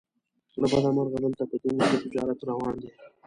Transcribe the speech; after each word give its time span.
له 0.59 0.65
بده 0.71 0.89
مرغه 0.95 1.17
دلته 1.25 1.43
په 1.49 1.55
دین 1.61 1.77
ښه 1.87 1.95
تجارت 2.03 2.39
روان 2.49 2.73
دی. 2.81 2.89